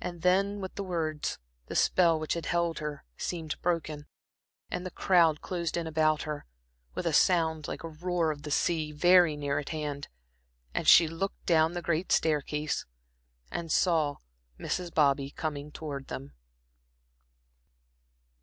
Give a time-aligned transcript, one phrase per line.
[0.00, 4.06] And then with the words the spell which held her seemed broken,
[4.70, 6.46] and the crowd closed in about her,
[6.94, 10.08] with a sound like the roar of the sea very near at hand,
[10.72, 12.86] and she looked down the great staircase,
[13.50, 14.16] and saw
[14.58, 14.90] Mrs.
[14.94, 16.32] Bobby coming towards them.